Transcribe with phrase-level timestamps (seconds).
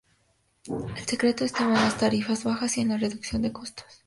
[0.97, 3.85] El secreto estaba en las tarifas bajas, y en la reducción de costos.